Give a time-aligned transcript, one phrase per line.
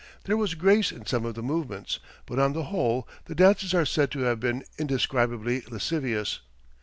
[0.23, 3.85] There was grace in some of the movements, but on the whole the dances are
[3.85, 6.39] said to have been "indescribably lascivious."